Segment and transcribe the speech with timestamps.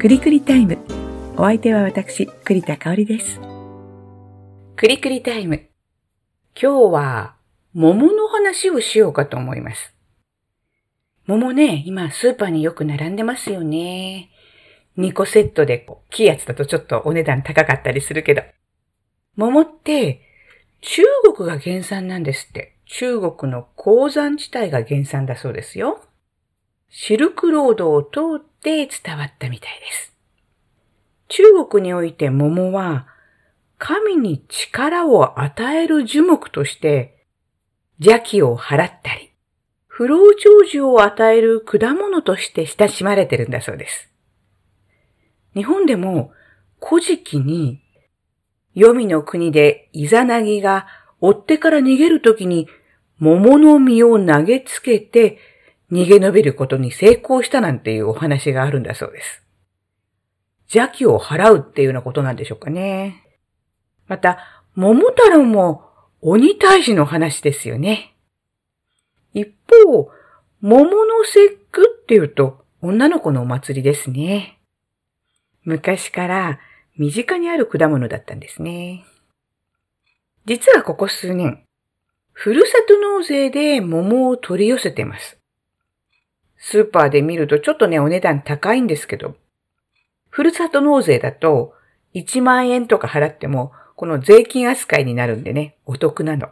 [0.00, 0.78] くりくりタイム。
[1.36, 3.38] お相手は私、栗田香織です。
[4.74, 5.66] くりくりタイム。
[6.58, 7.36] 今日は
[7.74, 9.94] 桃の話をしようかと思います。
[11.26, 14.30] 桃ね、今スーパーによく並んでますよね。
[14.96, 18.40] 2個セットでこう、大きいやつだとちょっとお値段高かったりするけど。
[19.36, 20.22] 桃って
[20.80, 21.02] 中
[21.34, 22.78] 国が原産なんですって。
[22.86, 26.00] 中国の鉱山地帯が原産だそうですよ。
[26.88, 30.12] シルクロードを通っって伝わったみたいです。
[31.28, 33.06] 中国において桃は
[33.78, 37.24] 神に力を与える樹木として
[37.98, 39.32] 邪気を払ったり、
[39.86, 44.10] 不老長寿を与える果物として親しまれてるんだそうです。
[45.54, 46.32] 日本でも
[46.80, 47.82] 古事記に
[48.74, 50.86] 黄泉の国でイザナギが
[51.20, 52.68] 追ってから逃げるときに
[53.18, 55.38] 桃の実を投げつけて
[55.90, 59.42] 逃げ延びることに成功したなんていうお話があるんだそうです。
[60.72, 63.24] 邪気を払うっていうようなことなんでしょうかね。
[64.06, 64.38] また、
[64.76, 65.84] 桃太郎も
[66.20, 68.14] 鬼退治の話ですよね。
[69.34, 70.10] 一方、
[70.60, 74.58] 桃の節句っていうと女の子のお祭りですね。
[75.64, 76.60] 昔から
[76.96, 79.04] 身近にある果物だったんですね。
[80.46, 81.64] 実はここ数年、
[82.32, 85.39] ふるさと納税で桃を取り寄せてます。
[86.60, 89.34] スーパーで見るとちょっとね、お値段高いんですけど、
[90.28, 91.74] ふるさと納税だと
[92.14, 96.48] 1万円とか払っても、この税金扱いになるんでね、お得なの。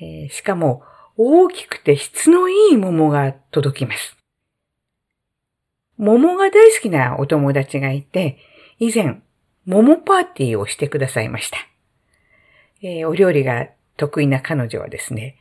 [0.00, 0.82] えーしかも、
[1.16, 4.16] 大きくて質のいい桃が届きます。
[5.98, 8.38] 桃が大好きなお友達がいて、
[8.78, 9.20] 以前、
[9.66, 11.58] 桃パーティーをしてくださいました。
[12.82, 15.36] えーお料理が得意な彼女はですね、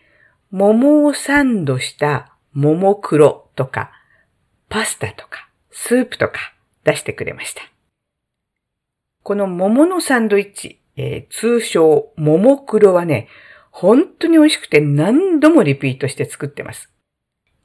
[0.52, 3.92] 桃をサンドした桃黒とか、
[4.70, 7.62] パスタとか、スープとか出してくれました。
[9.24, 13.28] この桃のサンドイッチ、えー通称桃黒はね、
[13.72, 16.92] 本当に美味しくて何度もリピートして作ってます。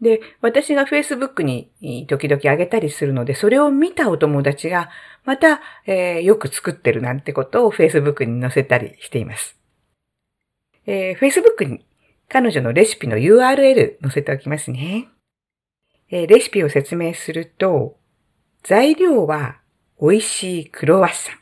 [0.01, 1.71] で、私が Facebook に
[2.07, 4.91] 時々あげたりするので、それを見たお友達が、
[5.25, 9.57] また、えーよく作ってるなんてことを Facebook に載せたりしています。
[10.87, 11.86] えー Facebook に
[12.29, 15.09] 彼女のレシピの URL 載せておきますね。
[16.11, 17.97] えーレシピを説明すると、
[18.63, 19.59] 材料は
[20.01, 21.39] 美味しいクロワッサン、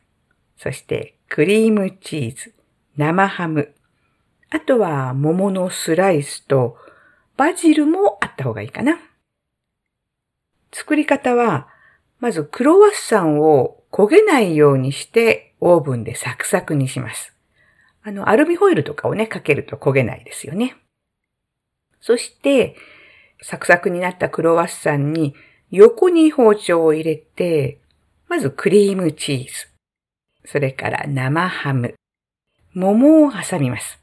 [0.56, 2.55] そしてクリームチーズ、
[2.97, 3.75] 生ハム、
[4.50, 6.77] あとは桃のスライスと
[7.37, 8.99] バジルもあった方がいいかな。
[10.73, 11.69] 作り方は、
[12.21, 17.34] まずクロワッサンを焦げないようにしてオーブンでサクサクにします。
[18.07, 20.77] あの、アルミホイルとかをね、かけると焦げないですよね。
[22.01, 22.77] そして、
[23.41, 25.35] サクサクになったクロワッサンに
[25.71, 27.79] 横に包丁を入れて、
[28.29, 29.69] まずクリームチーズ、
[30.45, 31.95] それから生ハム、
[32.75, 33.99] 桃を挟みます。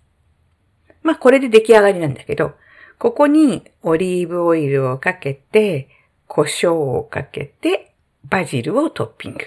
[1.03, 2.55] まあ、これで出来上がりなんだけど、
[2.97, 5.89] ここにオリーブオイルをかけて、
[6.27, 9.39] 胡椒をかけて、バジルをトッピング。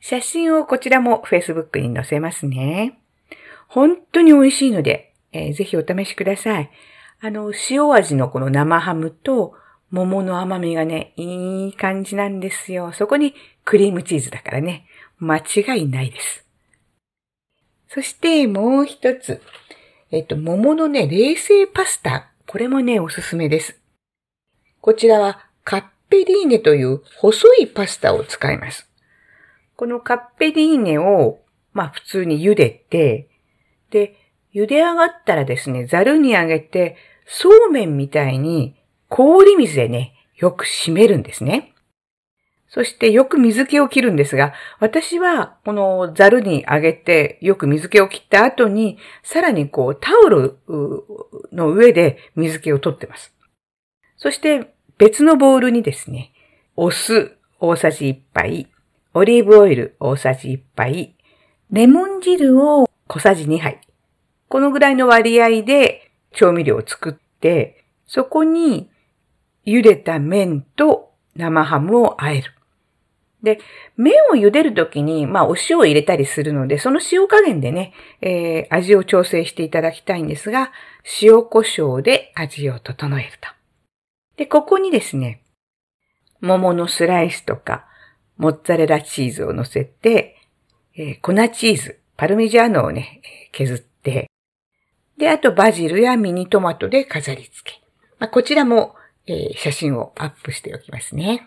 [0.00, 2.98] 写真をこちらも Facebook に載せますね。
[3.68, 6.70] 本当に美味しいので、えーぜひお試しください。
[7.20, 9.54] あの、塩味のこの生ハムと
[9.90, 12.92] 桃の甘みがね、いい感じなんですよ。
[12.92, 13.34] そこに
[13.64, 14.86] クリームチーズだからね、
[15.18, 16.44] 間違いないです。
[17.88, 19.40] そしてもう一つ。
[20.10, 22.30] えっと、桃のね、冷製パスタ。
[22.46, 23.78] これもね、おすすめです。
[24.80, 28.88] こちらはカッペリーネという細いパスタを使います。
[29.76, 31.40] このカッペリーネを、
[31.72, 33.28] まあ普通に茹でて、
[33.90, 34.16] で、
[34.54, 38.74] 茹で上がったらですね、ザルにあげて、そうめんみたいに
[39.08, 41.74] 氷水でね、よく締めるんですね。
[42.70, 50.58] そしてよく水気を切るんですが、私はこのザルにあげてよく水気を切った後に、さらにこうタオル
[51.52, 53.34] の上で水気を取ってます。
[54.16, 56.32] そして別のボウルにですね、
[56.76, 58.68] お酢大さじ1杯、
[59.14, 61.16] オリーブオイル大さじ1杯、
[61.70, 63.80] レモン汁を小さじ2杯。
[64.48, 68.90] このぐらいの割合で調味料を作って、そこに
[69.66, 72.54] 茹でた麺と生ハムを和える。
[73.42, 73.60] で、
[73.96, 80.72] 麺を茹でるときに、まあ、お塩を入れたりするので、その塩加減でね、えー味を調整していただきたいんですが、
[81.22, 83.48] 塩胡椒で味を整えると。
[84.36, 85.42] で、ここにですね、
[86.40, 87.86] 桃のスライスとか、
[88.36, 90.36] モッツァレラチーズを乗せて、
[90.96, 93.20] えー粉チーズ、パルミジャーノをね、
[93.52, 94.28] 削って、
[95.16, 97.80] で、あとバジルやミニトマトで飾り付け。
[98.18, 98.96] まあ、こちらも、
[99.28, 101.46] えー写真をアップしておきますね。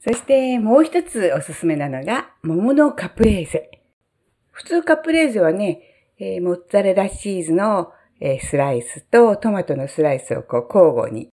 [0.00, 3.70] そしてもう一つおすすめなのが、桃のカプレーゼ。
[4.50, 5.80] 普通カプレーゼはね、
[6.18, 11.30] えー、モッツァレラチーズの、えー、スライスとトマトのスライスをこう交互に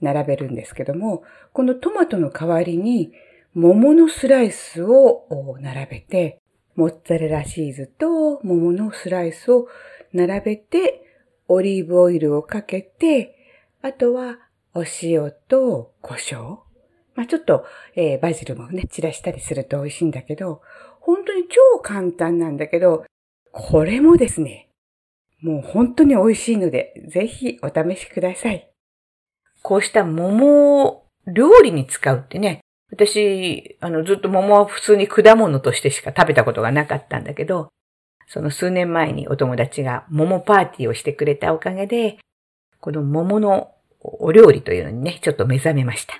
[0.00, 3.12] 並べるんですけども、このトマトの代わりに
[3.54, 6.40] 桃のスライスを並べて、
[6.76, 9.66] モッツァレラチーズと桃のスライスを
[10.12, 11.02] 並べて、
[11.48, 13.34] オリーブオイルをかけて、
[13.82, 14.38] あとは
[14.74, 16.58] お塩と胡椒。
[17.14, 17.64] まあ、ちょっと、
[17.94, 20.60] えー、バジルもね、散らしたりすると美味しいんだけど、
[21.00, 23.04] 本当に超簡単なんだけど、
[23.52, 24.68] これもですね、
[25.40, 28.70] もう本当に美味しいので、ぜひお試しください。
[29.62, 32.60] こうした桃を料理に使うってね、
[32.96, 37.68] 私、あの、ずっと桃は普通に果物としてしか食べたことがなかったんだけど、
[38.26, 42.18] その数年前にお友達が桃パーティーをしてくれたおかげで、
[42.80, 46.14] この桃のお料理というのにね、ちょっと目覚めました。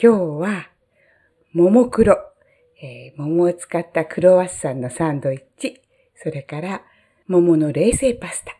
[0.00, 0.68] 今日は、
[1.52, 2.16] 桃黒、
[2.80, 5.82] えー、桃を使ったクロワッサンのサンドイッチ、
[6.14, 6.82] それから
[7.26, 8.56] 桃の冷製パスタ、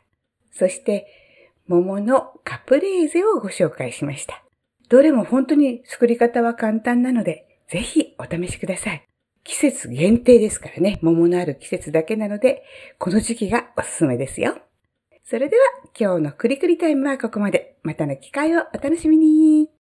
[0.52, 1.06] そして
[1.68, 4.45] 桃のカプレーゼをご紹介しました。
[4.88, 9.02] どれも本当に作り方は簡単なので、ぜひお試しください。
[9.42, 12.62] 季節限定ですからね、桃のある季節だけなので、
[12.98, 14.56] この時期がおすすめですよ。
[15.24, 15.62] それでは
[15.98, 17.76] 今日のクリクリタイムはここまで。
[17.82, 19.75] またの機会をお楽しみに。